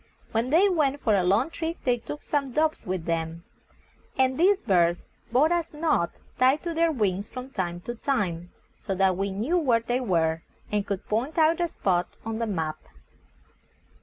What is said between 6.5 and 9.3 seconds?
to their wings from time to time, so that we